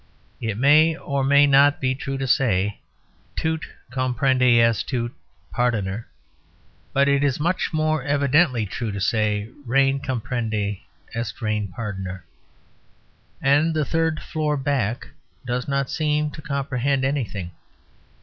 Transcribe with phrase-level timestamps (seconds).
[0.39, 2.79] It may, or may not, be true to say,
[3.35, 3.61] "Tout
[3.91, 5.11] comprendre est tout
[5.53, 6.05] pardonner."
[6.91, 10.77] But it is much more evidently true to say, "Rien comprendre
[11.13, 12.25] est rien Pardonner,"
[13.43, 15.07] and the "Third Floor Back"
[15.45, 17.51] does not seem to comprehend anything.